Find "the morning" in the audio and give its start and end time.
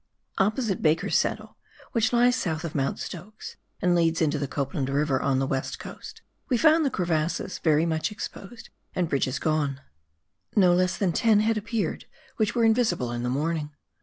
13.21-13.75